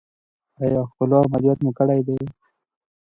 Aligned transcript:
ایا 0.61 0.81
ښکلا 0.89 1.19
عملیات 1.25 1.59
مو 1.63 1.71
کړی 1.79 1.99
دی؟ 2.07 2.17